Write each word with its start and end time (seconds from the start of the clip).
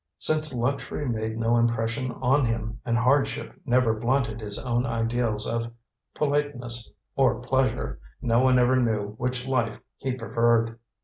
Since 0.17 0.51
luxury 0.51 1.07
made 1.07 1.37
no 1.37 1.57
impression 1.57 2.11
on 2.23 2.43
him, 2.47 2.79
and 2.83 2.97
hardship 2.97 3.53
never 3.67 3.93
blunted 3.93 4.41
his 4.41 4.57
own 4.57 4.83
ideals 4.83 5.45
of 5.45 5.71
politeness 6.15 6.91
or 7.15 7.39
pleasure, 7.39 7.99
no 8.19 8.39
one 8.39 8.57
ever 8.57 8.77
knew 8.77 9.09
which 9.19 9.47
life 9.47 9.79
he 9.97 10.13
preferred. 10.13 10.79